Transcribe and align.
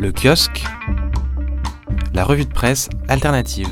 Le 0.00 0.12
kiosque, 0.12 0.64
la 2.14 2.22
revue 2.22 2.44
de 2.44 2.52
presse 2.52 2.88
alternative. 3.08 3.66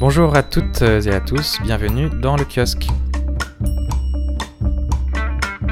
Bonjour 0.00 0.34
à 0.34 0.42
toutes 0.42 0.82
et 0.82 1.14
à 1.14 1.20
tous, 1.20 1.60
bienvenue 1.62 2.10
dans 2.10 2.36
le 2.36 2.44
kiosque. 2.44 2.88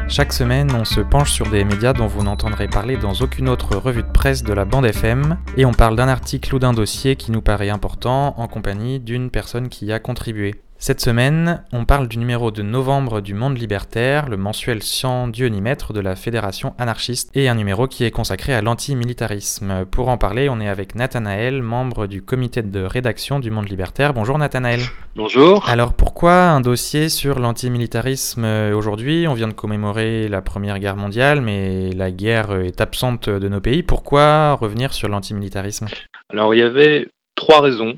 Chaque 0.06 0.32
semaine, 0.32 0.70
on 0.76 0.84
se 0.84 1.00
penche 1.00 1.32
sur 1.32 1.50
des 1.50 1.64
médias 1.64 1.94
dont 1.94 2.06
vous 2.06 2.22
n'entendrez 2.22 2.68
parler 2.68 2.96
dans 2.96 3.14
aucune 3.14 3.48
autre 3.48 3.76
revue 3.76 4.04
de 4.04 4.12
presse 4.12 4.44
de 4.44 4.52
la 4.52 4.64
bande 4.64 4.86
FM, 4.86 5.36
et 5.56 5.64
on 5.64 5.72
parle 5.72 5.96
d'un 5.96 6.06
article 6.06 6.54
ou 6.54 6.60
d'un 6.60 6.74
dossier 6.74 7.16
qui 7.16 7.32
nous 7.32 7.42
paraît 7.42 7.70
important 7.70 8.38
en 8.38 8.46
compagnie 8.46 9.00
d'une 9.00 9.30
personne 9.30 9.68
qui 9.68 9.86
y 9.86 9.92
a 9.92 9.98
contribué. 9.98 10.62
Cette 10.84 11.00
semaine, 11.00 11.62
on 11.72 11.84
parle 11.84 12.08
du 12.08 12.18
numéro 12.18 12.50
de 12.50 12.60
novembre 12.60 13.20
du 13.20 13.34
Monde 13.34 13.56
Libertaire, 13.56 14.28
le 14.28 14.36
mensuel 14.36 14.82
sans 14.82 15.28
Dieu 15.28 15.46
ni 15.46 15.60
maître 15.60 15.92
de 15.92 16.00
la 16.00 16.16
Fédération 16.16 16.74
anarchiste, 16.76 17.30
et 17.36 17.48
un 17.48 17.54
numéro 17.54 17.86
qui 17.86 18.02
est 18.02 18.10
consacré 18.10 18.52
à 18.52 18.62
l'antimilitarisme. 18.62 19.84
Pour 19.84 20.08
en 20.08 20.18
parler, 20.18 20.48
on 20.48 20.58
est 20.58 20.66
avec 20.68 20.96
Nathanaël, 20.96 21.62
membre 21.62 22.08
du 22.08 22.20
comité 22.20 22.62
de 22.62 22.82
rédaction 22.82 23.38
du 23.38 23.52
Monde 23.52 23.68
Libertaire. 23.68 24.12
Bonjour 24.12 24.36
Nathanaël. 24.38 24.80
Bonjour. 25.14 25.68
Alors 25.68 25.94
pourquoi 25.94 26.48
un 26.48 26.60
dossier 26.60 27.08
sur 27.10 27.38
l'antimilitarisme 27.38 28.44
aujourd'hui? 28.74 29.28
On 29.28 29.34
vient 29.34 29.46
de 29.46 29.52
commémorer 29.52 30.26
la 30.26 30.42
Première 30.42 30.80
Guerre 30.80 30.96
mondiale, 30.96 31.42
mais 31.42 31.92
la 31.92 32.10
guerre 32.10 32.56
est 32.56 32.80
absente 32.80 33.28
de 33.28 33.48
nos 33.48 33.60
pays. 33.60 33.84
Pourquoi 33.84 34.54
revenir 34.54 34.94
sur 34.94 35.08
l'antimilitarisme? 35.08 35.86
Alors 36.28 36.56
il 36.56 36.58
y 36.58 36.64
avait 36.64 37.06
trois 37.36 37.60
raisons. 37.60 37.94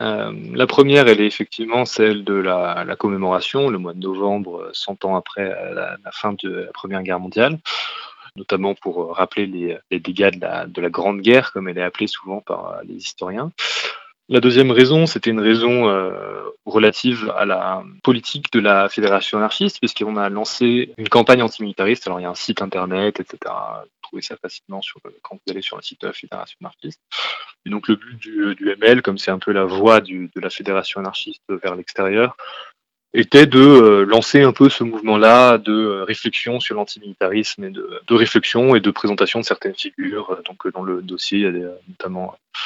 Euh, 0.00 0.32
la 0.54 0.66
première, 0.66 1.08
elle 1.08 1.20
est 1.20 1.26
effectivement 1.26 1.84
celle 1.84 2.24
de 2.24 2.34
la, 2.34 2.96
commémoration, 2.96 3.68
le 3.68 3.78
mois 3.78 3.94
de 3.94 4.00
novembre, 4.00 4.70
100 4.72 5.04
ans 5.04 5.16
après 5.16 5.48
la, 5.74 5.98
fin 6.12 6.32
de 6.32 6.48
la 6.48 6.72
Première 6.72 7.02
Guerre 7.02 7.20
mondiale, 7.20 7.58
notamment 8.36 8.74
pour 8.74 9.16
rappeler 9.16 9.46
les, 9.46 10.00
dégâts 10.00 10.30
de 10.30 10.80
la, 10.80 10.90
Grande 10.90 11.20
Guerre, 11.20 11.52
comme 11.52 11.68
elle 11.68 11.78
est 11.78 11.82
appelée 11.82 12.06
souvent 12.06 12.40
par 12.40 12.80
les 12.84 12.94
historiens. 12.94 13.50
La 14.30 14.40
deuxième 14.40 14.70
raison, 14.70 15.06
c'était 15.06 15.30
une 15.30 15.40
raison 15.40 15.88
euh, 15.88 16.42
relative 16.66 17.32
à 17.36 17.46
la 17.46 17.82
politique 18.02 18.52
de 18.52 18.60
la 18.60 18.90
fédération 18.90 19.38
anarchiste, 19.38 19.78
puisqu'on 19.78 20.16
a 20.16 20.28
lancé 20.28 20.92
une 20.98 21.08
campagne 21.08 21.42
antimilitariste. 21.42 22.06
Alors 22.06 22.20
il 22.20 22.24
y 22.24 22.26
a 22.26 22.30
un 22.30 22.34
site 22.34 22.60
internet, 22.60 23.20
etc. 23.20 23.38
Vous 23.46 23.88
trouvez 24.02 24.22
ça 24.22 24.36
facilement 24.36 24.82
sur, 24.82 25.00
quand 25.22 25.36
vous 25.36 25.50
allez 25.50 25.62
sur 25.62 25.76
le 25.76 25.82
site 25.82 26.02
de 26.02 26.08
la 26.08 26.12
fédération 26.12 26.58
anarchiste. 26.60 27.00
Et 27.64 27.70
donc 27.70 27.88
le 27.88 27.96
but 27.96 28.18
du, 28.18 28.54
du 28.54 28.70
ML, 28.70 29.00
comme 29.00 29.16
c'est 29.16 29.30
un 29.30 29.38
peu 29.38 29.52
la 29.52 29.64
voie 29.64 30.00
de 30.00 30.28
la 30.36 30.50
fédération 30.50 31.00
anarchiste 31.00 31.42
vers 31.48 31.74
l'extérieur, 31.74 32.36
était 33.14 33.46
de 33.46 33.58
euh, 33.58 34.04
lancer 34.04 34.42
un 34.42 34.52
peu 34.52 34.68
ce 34.68 34.84
mouvement-là 34.84 35.58
de 35.58 35.72
euh, 35.72 36.04
réflexion 36.04 36.60
sur 36.60 36.74
l'antimilitarisme 36.74 37.64
et 37.64 37.70
de, 37.70 38.00
réflexion 38.10 38.74
et 38.74 38.80
de 38.80 38.90
présentation 38.90 39.40
de 39.40 39.44
certaines 39.44 39.74
figures. 39.74 40.40
Donc 40.46 40.70
dans 40.72 40.82
le 40.82 41.00
dossier, 41.00 41.38
il 41.38 41.58
y 41.58 41.64
a 41.64 41.70
notamment 41.88 42.32
euh, 42.32 42.56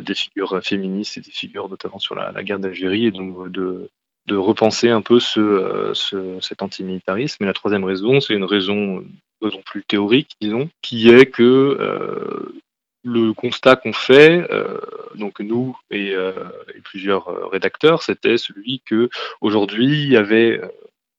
des 0.00 0.14
figures 0.14 0.60
féministes 0.62 1.18
et 1.18 1.20
des 1.20 1.30
figures 1.30 1.68
notamment 1.68 1.98
sur 1.98 2.14
la, 2.14 2.42
guerre 2.42 2.58
d'Algérie, 2.58 3.06
et 3.06 3.10
donc 3.10 3.50
de, 3.50 3.88
repenser 4.30 4.88
un 4.88 5.02
peu 5.02 5.18
euh, 5.36 5.94
ce, 5.94 6.38
cet 6.40 6.62
antimilitarisme. 6.62 7.42
Et 7.44 7.46
la 7.46 7.52
troisième 7.52 7.84
raison, 7.84 8.20
c'est 8.20 8.34
une 8.34 8.44
raison, 8.44 9.04
raison 9.42 9.62
plus 9.64 9.84
théorique, 9.84 10.32
disons, 10.40 10.68
qui 10.82 11.10
est 11.10 11.26
que 11.26 11.42
euh, 11.42 12.60
le 13.04 13.32
constat 13.34 13.76
qu'on 13.76 13.92
fait, 13.92 14.46
euh, 14.50 14.78
donc 15.14 15.40
nous 15.40 15.76
et, 15.90 16.14
euh, 16.14 16.32
et 16.74 16.80
plusieurs 16.80 17.50
rédacteurs, 17.50 18.02
c'était 18.02 18.38
celui 18.38 18.80
que 18.86 19.10
aujourd'hui 19.40 20.04
il 20.04 20.08
y 20.08 20.16
avait 20.16 20.60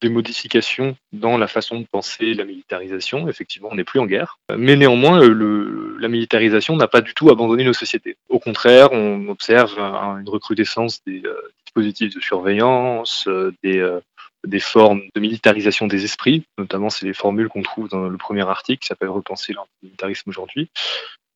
des 0.02 0.10
modifications 0.10 0.96
dans 1.14 1.38
la 1.38 1.48
façon 1.48 1.80
de 1.80 1.86
penser 1.86 2.34
la 2.34 2.46
militarisation. 2.46 3.28
Effectivement, 3.30 3.70
on 3.72 3.76
n'est 3.76 3.84
plus 3.84 4.00
en 4.00 4.06
guerre. 4.06 4.40
Mais 4.56 4.76
néanmoins, 4.76 5.20
le, 5.22 5.98
la 6.00 6.08
militarisation 6.08 6.76
n'a 6.76 6.88
pas 6.88 7.02
du 7.02 7.14
tout 7.14 7.30
abandonné 7.30 7.64
nos 7.64 7.74
sociétés. 7.74 8.18
Au 8.30 8.40
contraire, 8.40 8.92
on 8.92 9.28
observe 9.30 9.78
une 9.80 10.30
recrudescence 10.30 11.04
des 11.06 11.22
euh, 11.26 11.36
dispositifs 11.66 12.16
de 12.16 12.22
surveillance, 12.22 13.28
euh, 13.28 13.54
des, 13.64 13.80
euh, 13.80 14.00
des 14.46 14.60
formes 14.60 15.02
de 15.14 15.20
militarisation 15.20 15.88
des 15.88 16.04
esprits, 16.04 16.46
notamment 16.58 16.90
c'est 16.90 17.06
les 17.06 17.14
formules 17.14 17.50
qu'on 17.50 17.64
trouve 17.64 17.90
dans 17.90 18.08
le 18.08 18.18
premier 18.18 18.48
article 18.48 18.82
qui 18.82 18.88
s'appelle 18.88 19.10
Repenser 19.10 19.54
l'antimilitarisme 19.54 20.30
aujourd'hui, 20.30 20.70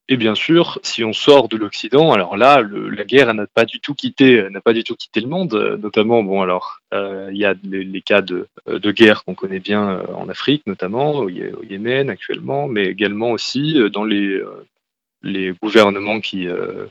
et 0.10 0.18
bien 0.18 0.36
sûr, 0.36 0.80
si 0.84 1.04
on 1.04 1.14
sort 1.14 1.48
de 1.48 1.56
l'Occident, 1.56 2.12
alors 2.12 2.36
là, 2.36 2.62
la 2.62 3.04
guerre 3.06 3.34
n'a 3.34 3.48
pas 3.48 3.64
du 3.64 3.80
tout 3.80 3.94
quitté, 3.94 4.50
n'a 4.50 4.60
pas 4.60 4.74
du 4.74 4.84
tout 4.84 4.96
quitté 4.96 5.22
le 5.22 5.28
monde. 5.28 5.78
Notamment, 5.82 6.24
bon, 6.24 6.42
alors 6.42 6.82
euh, 6.94 7.30
il 7.32 7.38
y 7.38 7.46
a 7.46 7.54
les, 7.64 8.02
cas 8.02 8.22
de, 8.22 8.48
de 8.68 8.92
guerre 8.92 9.24
qu'on 9.24 9.36
connaît 9.36 9.60
bien 9.60 9.90
euh, 9.90 10.14
en 10.16 10.28
Afrique, 10.28 10.66
notamment 10.66 11.12
au, 11.20 11.30
Yémen 11.30 12.10
actuellement, 12.10 12.68
mais 12.68 12.86
également 12.86 13.32
aussi 13.32 13.80
euh, 13.80 13.90
dans 13.90 14.04
les 14.04 14.42
les 15.24 15.54
gouvernements 15.62 16.20
qui 16.20 16.48
euh, 16.48 16.86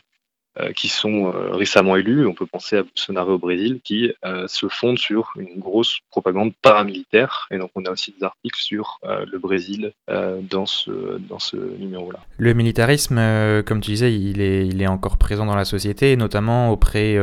qui 0.74 0.88
sont 0.88 1.26
euh, 1.26 1.50
récemment 1.52 1.96
élus. 1.96 2.26
On 2.26 2.34
peut 2.34 2.46
penser 2.46 2.76
à 2.76 2.82
Bolsonaro 2.82 3.34
au 3.34 3.38
Brésil, 3.38 3.80
qui 3.82 4.12
euh, 4.24 4.46
se 4.48 4.69
fondent 4.69 4.98
sur 4.98 5.32
une 5.38 5.58
grosse 5.60 5.98
propagande 6.10 6.52
paramilitaire. 6.62 7.46
Et 7.50 7.58
donc, 7.58 7.70
on 7.74 7.84
a 7.84 7.91
aussi 7.91 8.14
des 8.19 8.24
articles 8.24 8.60
sur 8.60 9.00
le 9.04 9.38
Brésil 9.38 9.92
dans 10.08 10.66
ce, 10.66 11.19
dans 11.19 11.38
ce 11.38 11.56
numéro-là. 11.56 12.20
Le 12.36 12.52
militarisme, 12.54 13.16
comme 13.64 13.80
tu 13.80 13.92
disais, 13.92 14.14
il 14.14 14.41
est, 14.41 14.66
il 14.66 14.82
est 14.82 14.86
encore 14.86 15.16
présent 15.16 15.46
dans 15.46 15.56
la 15.56 15.64
société, 15.64 16.16
notamment 16.16 16.70
auprès 16.70 17.16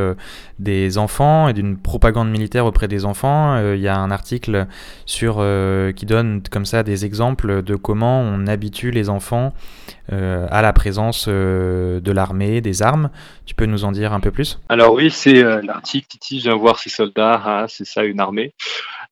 des 0.58 0.98
enfants 0.98 1.48
et 1.48 1.52
d'une 1.52 1.78
propagande 1.78 2.30
militaire 2.30 2.66
auprès 2.66 2.88
des 2.88 3.04
enfants. 3.04 3.72
Il 3.74 3.80
y 3.80 3.88
a 3.88 3.96
un 3.96 4.10
article 4.10 4.66
sur, 5.04 5.44
qui 5.94 6.06
donne 6.06 6.42
comme 6.50 6.66
ça 6.66 6.82
des 6.82 7.04
exemples 7.04 7.62
de 7.62 7.76
comment 7.76 8.20
on 8.20 8.46
habitue 8.46 8.90
les 8.90 9.08
enfants 9.08 9.52
à 10.10 10.62
la 10.62 10.72
présence 10.72 11.28
de 11.28 12.12
l'armée, 12.12 12.60
des 12.60 12.82
armes. 12.82 13.10
Tu 13.44 13.54
peux 13.54 13.66
nous 13.66 13.84
en 13.84 13.92
dire 13.92 14.12
un 14.12 14.20
peu 14.20 14.30
plus? 14.30 14.58
Alors 14.68 14.94
oui, 14.94 15.10
c'est 15.10 15.42
euh, 15.42 15.62
l'article 15.62 16.06
Titi 16.08 16.38
vient 16.38 16.56
voir 16.56 16.78
ses 16.78 16.90
soldats, 16.90 17.40
ah, 17.44 17.66
c'est 17.68 17.84
ça 17.84 18.04
une 18.04 18.20
armée. 18.20 18.54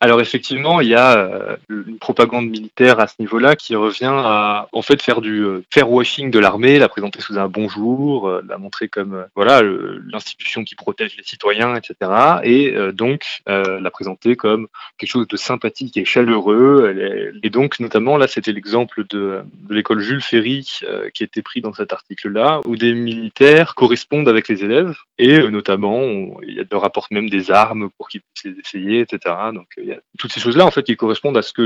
Alors 0.05 0.21
effectivement, 0.21 0.83
il 0.83 0.89
y 0.89 0.95
a 0.95 1.17
euh, 1.17 1.57
une 1.71 1.97
propagande 1.99 2.51
militaire 2.51 3.01
à 3.01 3.07
ce 3.07 3.15
niveau-là 3.21 3.57
qui 3.57 3.75
revient 3.75 4.13
à 4.13 4.69
en 4.71 4.83
fait 4.83 5.01
faire 5.01 5.23
du 5.23 5.41
euh, 5.41 5.65
fair 5.73 5.91
washing 5.91 6.31
de 6.31 6.39
l'armée, 6.39 6.79
la 6.79 6.91
présenter 6.91 7.23
sous 7.23 7.39
un 7.39 7.49
bonjour, 7.49 8.29
euh, 8.29 8.45
la 8.47 8.59
montrer 8.59 8.89
comme 8.89 9.25
voilà 9.35 9.63
l'institution 9.63 10.63
qui 10.63 10.75
protège 10.75 11.17
les 11.17 11.25
citoyens, 11.25 11.75
etc. 11.75 11.95
Et 12.43 12.75
donc 12.93 13.41
la 13.47 13.91
présenter 13.91 14.37
comme 14.37 14.69
quelque 14.99 15.09
chose 15.09 15.27
de 15.27 15.39
sympathique 15.39 15.97
et 15.97 16.05
chaleureux. 16.05 17.33
Et 17.43 17.49
donc 17.49 17.81
notamment 17.81 18.19
là, 18.19 18.27
c'était 18.27 18.53
l'exemple 18.53 19.05
de, 19.09 19.41
l'école 19.71 20.01
Jules 20.01 20.21
Ferry 20.21 20.81
qui 21.15 21.25
était 21.25 21.41
pris 21.41 21.63
dans 21.63 21.73
cet 21.73 21.95
article-là, 21.95 22.61
où 22.67 22.77
des 22.77 22.93
militaires 22.93 23.75
correspondent 23.75 24.29
avec 24.29 24.49
les 24.49 24.65
élèves 24.65 24.95
et 25.17 25.39
notamment 25.49 26.03
il 26.43 26.55
y 26.55 26.61
a 26.61 26.65
de 26.65 26.77
rapportent 26.77 27.13
même 27.13 27.31
des 27.31 27.51
armes 27.51 27.89
pour 27.97 28.09
qu'ils 28.09 28.21
puissent 28.21 28.53
les 28.53 28.61
essayer, 28.61 29.01
etc. 29.01 29.35
Donc 29.55 29.69
il 29.79 29.87
y 29.87 29.94
toutes 30.19 30.33
ces 30.33 30.41
choses-là, 30.41 30.65
en 30.65 30.71
fait, 30.71 30.85
qui 30.85 30.97
correspondent 30.97 31.37
à 31.37 31.43
ce 31.43 31.53
que 31.53 31.63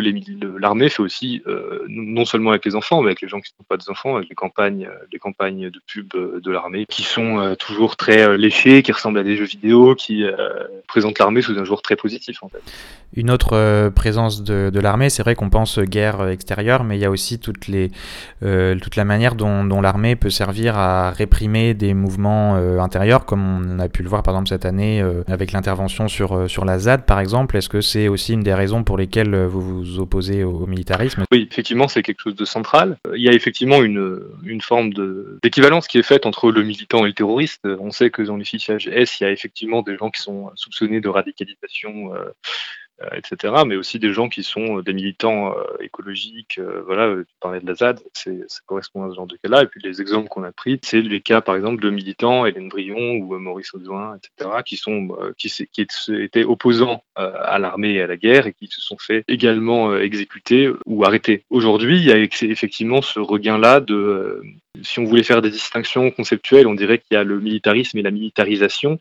l'armée 0.58 0.88
fait 0.88 1.02
aussi, 1.02 1.42
euh, 1.46 1.84
non 1.88 2.24
seulement 2.24 2.50
avec 2.50 2.64
les 2.64 2.74
enfants, 2.74 3.02
mais 3.02 3.08
avec 3.08 3.20
les 3.20 3.28
gens 3.28 3.40
qui 3.40 3.52
ne 3.52 3.58
sont 3.58 3.66
pas 3.68 3.76
des 3.76 3.90
enfants, 3.90 4.16
avec 4.16 4.28
les 4.28 4.34
campagnes, 4.34 4.86
euh, 4.86 5.04
les 5.12 5.18
campagnes 5.18 5.70
de 5.70 5.80
pub 5.86 6.14
euh, 6.14 6.40
de 6.42 6.50
l'armée, 6.50 6.86
qui 6.86 7.02
sont 7.02 7.54
toujours 7.58 7.96
très 7.96 8.36
léchées, 8.38 8.82
qui 8.82 8.92
ressemblent 8.92 9.18
à 9.18 9.22
des 9.22 9.36
jeux 9.36 9.44
vidéo, 9.44 9.94
qui 9.94 10.24
présentent 10.86 11.18
l'armée 11.18 11.42
sous 11.42 11.58
un 11.58 11.64
jour 11.64 11.82
très 11.82 11.96
positif, 11.96 12.42
en 12.42 12.48
fait. 12.48 12.62
Une 13.14 13.30
autre 13.30 13.88
présence 13.90 14.42
de, 14.42 14.80
l'armée, 14.80 15.10
c'est 15.10 15.22
vrai 15.22 15.34
qu'on 15.34 15.50
pense 15.50 15.78
guerre 15.78 16.28
extérieure, 16.28 16.84
mais 16.84 16.96
il 16.96 17.00
y 17.00 17.04
a 17.04 17.10
aussi 17.10 17.38
toute 17.38 17.66
la 17.68 19.04
manière 19.04 19.34
dont, 19.34 19.80
l'armée 19.80 20.16
peut 20.16 20.30
servir 20.30 20.76
à 20.76 21.10
réprimer 21.10 21.74
des 21.74 21.94
mouvements 21.94 22.56
intérieurs, 22.80 23.24
comme 23.24 23.76
on 23.76 23.78
a 23.78 23.88
pu 23.88 24.02
le 24.02 24.08
voir 24.08 24.22
par 24.22 24.34
exemple 24.34 24.48
cette 24.48 24.64
année 24.64 25.04
avec 25.26 25.52
l'intervention 25.52 26.08
sur, 26.08 26.48
sur 26.50 26.64
la 26.64 26.78
ZAD, 26.78 27.04
par 27.04 27.20
exemple. 27.20 27.56
Est-ce 27.56 27.69
que 27.69 27.81
c'est 27.81 28.08
une 28.29 28.43
des 28.43 28.55
raisons 28.55 28.85
pour 28.85 28.97
lesquelles 28.97 29.35
euh, 29.35 29.47
vous 29.47 29.61
vous 29.61 29.99
opposez 29.99 30.44
au, 30.44 30.67
militarisme. 30.67 31.25
Oui, 31.32 31.49
effectivement, 31.50 31.88
c'est 31.88 32.03
quelque 32.03 32.23
chose 32.23 32.37
de 32.37 32.44
central. 32.44 32.99
Il 33.15 33.23
y 33.23 33.29
a 33.29 33.32
effectivement 33.32 33.82
une, 33.82 34.20
une 34.44 34.61
forme 34.61 34.93
d'équivalence 35.43 35.88
qui 35.88 35.99
est 35.99 36.03
faite 36.03 36.26
entre 36.26 36.50
le 36.50 36.62
militant 36.62 37.05
et 37.05 37.09
le 37.09 37.15
terroriste. 37.15 37.67
On 37.81 37.91
sait 37.91 38.11
que 38.11 38.23
dans 38.23 38.37
les 38.37 38.44
fichages 38.44 38.88
S, 38.88 39.20
il 39.20 39.25
y 39.25 39.26
a 39.26 39.31
effectivement 39.31 39.82
des 39.82 39.97
gens 39.97 40.11
qui 40.11 40.20
sont 40.20 40.50
soupçonnés 40.55 41.00
de 41.00 41.09
radicalisation 41.09 42.15
euh, 42.15 42.31
etc. 43.12 43.54
Mais 43.66 43.76
aussi 43.76 43.98
des 43.98 44.12
gens 44.12 44.28
qui 44.28 44.42
sont 44.42 44.78
euh, 44.78 44.82
des 44.82 44.92
militants 44.92 45.56
euh, 45.56 45.62
écologiques. 45.80 46.60
voilà, 46.86 47.14
tu 47.16 47.34
parlais 47.40 47.60
de 47.60 47.66
la 47.66 47.74
ZAD, 47.74 48.00
ça 48.12 48.30
correspond 48.66 49.04
à 49.04 49.10
ce 49.10 49.14
genre 49.14 49.26
de 49.26 49.36
cas-là. 49.36 49.62
Et 49.62 49.66
puis 49.66 49.80
les 49.82 50.00
exemples 50.00 50.28
qu'on 50.28 50.44
a 50.44 50.52
pris, 50.52 50.80
c'est 50.82 51.00
les 51.00 51.20
cas, 51.20 51.40
par 51.40 51.56
exemple, 51.56 51.82
de 51.82 51.90
militants, 51.90 52.46
Hélène 52.46 52.68
Brion 52.68 53.16
ou 53.16 53.38
Maurice 53.38 53.74
Audouin, 53.74 54.16
etc., 54.16 54.50
qui 54.64 54.76
sont 54.76 55.16
qui 55.36 55.52
étaient 56.08 56.44
opposants 56.44 57.02
à 57.16 57.58
l'armée 57.58 57.94
et 57.94 58.02
à 58.02 58.06
la 58.06 58.16
guerre 58.16 58.46
et 58.46 58.52
qui 58.52 58.68
se 58.68 58.80
sont 58.80 58.98
fait 58.98 59.24
également 59.28 59.96
exécuter 59.96 60.70
ou 60.86 61.04
arrêter. 61.04 61.44
Aujourd'hui, 61.50 61.98
il 61.98 62.04
y 62.04 62.12
a 62.12 62.18
effectivement 62.18 63.02
ce 63.02 63.20
regain-là 63.20 63.80
de 63.80 64.42
si 64.82 64.99
on 64.99 65.05
voulait 65.05 65.23
faire 65.23 65.43
des 65.43 65.50
distinctions 65.50 66.11
conceptuelles, 66.11 66.67
on 66.67 66.75
dirait 66.75 66.99
qu'il 66.99 67.15
y 67.15 67.17
a 67.17 67.25
le 67.25 67.41
militarisme 67.41 67.99
et 67.99 68.03
la 68.03 68.11
militarisation. 68.11 69.00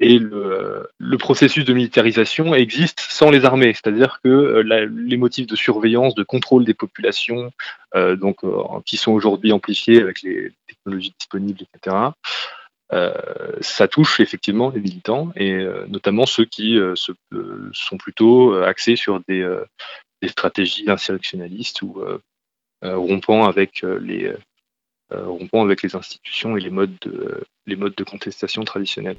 Et 0.00 0.18
le, 0.18 0.88
processus 1.18 1.64
de 1.64 1.72
militarisation 1.72 2.54
existe 2.54 3.00
sans 3.00 3.30
les 3.30 3.44
armées, 3.44 3.72
c'est-à-dire 3.72 4.20
que 4.22 4.28
euh, 4.28 4.88
les 4.90 5.16
motifs 5.16 5.46
de 5.46 5.56
surveillance, 5.56 6.14
de 6.14 6.22
contrôle 6.22 6.64
des 6.64 6.74
populations, 6.74 7.50
euh, 7.94 8.16
donc, 8.16 8.44
euh, 8.44 8.62
qui 8.84 8.96
sont 8.96 9.12
aujourd'hui 9.12 9.52
amplifiés 9.52 10.00
avec 10.00 10.22
les 10.22 10.52
technologies 10.68 11.14
disponibles, 11.18 11.62
etc., 11.62 11.96
ça 13.60 13.88
touche 13.88 14.20
effectivement 14.20 14.70
les 14.70 14.80
militants, 14.80 15.32
et 15.34 15.66
notamment 15.88 16.24
ceux 16.24 16.44
qui 16.44 16.78
sont 16.94 17.98
plutôt 17.98 18.54
axés 18.62 18.94
sur 18.94 19.20
des, 19.26 19.44
stratégies 20.28 20.88
insurrectionnalistes 20.88 21.82
ou 21.82 22.00
rompant 22.82 23.44
avec 23.44 23.82
les 23.82 24.28
euh, 24.28 24.38
rompant 25.10 25.62
avec 25.62 25.82
les 25.82 25.94
institutions 25.94 26.56
et 26.56 26.60
les 26.60 26.70
modes 26.70 26.96
de, 27.02 27.44
les 27.66 27.76
modes 27.76 27.94
de 27.96 28.04
contestation 28.04 28.62
traditionnels. 28.62 29.16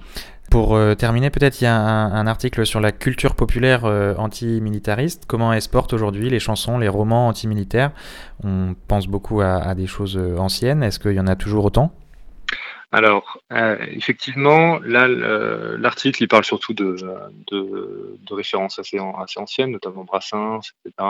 Pour 0.49 0.75
euh, 0.75 0.95
terminer, 0.95 1.29
peut-être 1.29 1.61
il 1.61 1.65
y 1.65 1.67
a 1.67 1.75
un, 1.75 2.27
article 2.27 2.65
sur 2.65 2.79
la 2.79 2.91
culture 2.91 3.35
populaire 3.35 3.85
euh, 3.85 4.15
antimilitariste. 4.15 5.25
Comment 5.27 5.53
exportent 5.53 5.93
aujourd'hui 5.93 6.29
les 6.29 6.39
chansons, 6.39 6.77
les 6.77 6.87
romans 6.87 7.27
antimilitaires? 7.27 7.91
On 8.43 8.75
pense 8.87 9.07
beaucoup 9.07 9.41
à, 9.41 9.75
des 9.75 9.87
choses 9.87 10.17
anciennes. 10.37 10.83
Est-ce 10.83 10.99
qu'il 10.99 11.13
y 11.13 11.19
en 11.19 11.27
a 11.27 11.35
toujours 11.35 11.65
autant? 11.65 11.93
Alors, 12.93 13.41
effectivement, 13.51 14.79
là, 14.79 15.07
l'article, 15.07 16.23
il 16.23 16.27
parle 16.27 16.45
surtout 16.45 16.73
de, 16.73 16.95
de, 17.51 18.17
de 18.21 18.33
références 18.33 18.79
assez, 18.79 18.97
assez, 19.17 19.39
anciennes, 19.39 19.71
notamment 19.71 20.05
Brassens, 20.05 20.71
etc. 20.85 21.09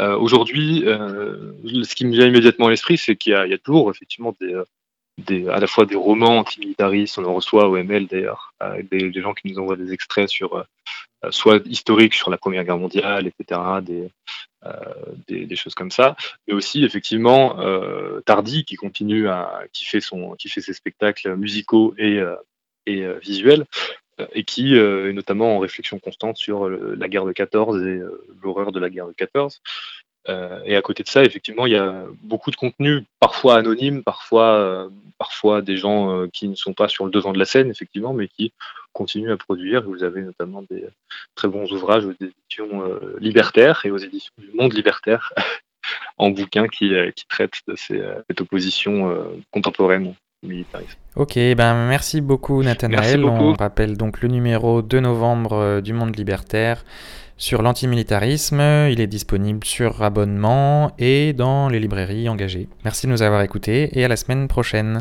Euh, 0.00 0.16
aujourd'hui, 0.16 0.84
euh, 0.86 1.52
ce 1.82 1.94
qui 1.94 2.06
me 2.06 2.12
vient 2.12 2.26
immédiatement 2.26 2.66
à 2.66 2.70
l'esprit, 2.70 2.98
c'est 2.98 3.16
qu'il 3.16 3.32
y, 3.32 3.34
a 3.34 3.58
toujours 3.58 3.90
effectivement 3.90 4.34
des, 4.38 5.48
à 5.48 5.58
la 5.58 5.66
fois 5.66 5.86
des 5.86 5.96
romans 5.96 6.38
antimilitaristes, 6.38 7.18
on 7.18 7.24
en 7.24 7.34
reçoit 7.34 7.68
au 7.68 7.76
ML 7.76 8.06
d'ailleurs, 8.06 8.54
des, 8.90 9.10
des, 9.10 9.20
gens 9.20 9.34
qui 9.34 9.48
nous 9.48 9.58
envoient 9.58 9.76
des 9.76 9.92
extraits 9.92 10.28
sur 10.28 10.54
euh, 11.24 11.30
soit 11.30 11.60
historiques 11.66 12.14
sur 12.14 12.30
la 12.30 12.38
Première 12.38 12.64
Guerre 12.64 12.78
mondiale, 12.78 13.26
etc., 13.26 13.60
des, 13.82 15.56
choses 15.56 15.74
comme 15.74 15.90
ça, 15.90 16.14
mais 16.46 16.54
aussi 16.54 16.84
effectivement 16.84 17.58
euh, 17.58 18.20
Tardy 18.20 18.64
qui 18.64 18.76
continue 18.76 19.28
à 19.28 19.64
qui 19.72 19.84
fait 19.84 20.00
son 20.00 20.36
qui 20.36 20.48
fait 20.48 20.60
ses 20.60 20.72
spectacles 20.72 21.34
musicaux 21.34 21.94
et 21.96 22.22
visuels 23.20 23.66
et 24.32 24.44
qui 24.44 24.76
est 24.76 25.12
notamment 25.12 25.56
en 25.56 25.58
réflexion 25.58 25.98
constante 25.98 26.36
sur 26.36 26.68
la 26.68 27.08
guerre 27.08 27.24
de 27.24 27.32
14 27.32 27.86
et 27.86 28.00
l'horreur 28.42 28.72
de 28.72 28.80
la 28.80 28.90
guerre 28.90 29.06
de 29.06 29.12
14. 29.12 29.60
et 30.64 30.76
à 30.76 30.82
côté 30.82 31.02
de 31.02 31.08
ça, 31.08 31.24
effectivement, 31.24 31.66
il 31.66 31.72
y 31.72 31.76
a 31.76 32.04
beaucoup 32.22 32.50
de 32.50 32.56
contenus, 32.56 33.04
parfois 33.20 33.56
anonymes, 33.56 34.02
parfois, 34.02 34.90
parfois 35.18 35.62
des 35.62 35.76
gens 35.76 36.26
qui 36.32 36.48
ne 36.48 36.54
sont 36.54 36.74
pas 36.74 36.88
sur 36.88 37.04
le 37.04 37.10
devant 37.10 37.32
de 37.32 37.38
la 37.38 37.44
scène, 37.44 37.70
effectivement, 37.70 38.12
mais 38.12 38.28
qui 38.28 38.52
continuent 38.92 39.32
à 39.32 39.36
produire. 39.36 39.82
Vous 39.82 40.02
avez 40.02 40.22
notamment 40.22 40.62
des 40.70 40.84
très 41.34 41.48
bons 41.48 41.70
ouvrages 41.72 42.04
aux 42.04 42.12
éditions 42.12 42.98
libertaires 43.20 43.82
et 43.84 43.90
aux 43.90 43.98
éditions 43.98 44.34
du 44.38 44.50
Monde 44.52 44.74
libertaire 44.74 45.32
en 46.18 46.30
bouquin 46.30 46.68
qui, 46.68 46.92
qui 47.14 47.26
traitent 47.28 47.62
de 47.66 47.76
cette 47.76 48.40
opposition 48.40 49.40
contemporaine. 49.50 50.14
Ok, 51.16 51.34
ben 51.34 51.88
merci 51.88 52.20
beaucoup 52.20 52.62
Nathanaël. 52.62 53.24
On 53.24 53.54
rappelle 53.54 53.96
donc 53.96 54.20
le 54.20 54.28
numéro 54.28 54.82
de 54.82 55.00
novembre 55.00 55.52
euh, 55.54 55.80
du 55.80 55.92
Monde 55.92 56.16
Libertaire 56.16 56.84
sur 57.36 57.60
l'antimilitarisme. 57.60 58.60
Il 58.88 59.00
est 59.00 59.08
disponible 59.08 59.64
sur 59.64 60.00
abonnement 60.00 60.92
et 60.96 61.32
dans 61.32 61.68
les 61.68 61.80
librairies 61.80 62.28
engagées. 62.28 62.68
Merci 62.84 63.08
de 63.08 63.12
nous 63.12 63.22
avoir 63.22 63.42
écoutés 63.42 63.98
et 63.98 64.04
à 64.04 64.08
la 64.08 64.14
semaine 64.14 64.46
prochaine. 64.46 65.00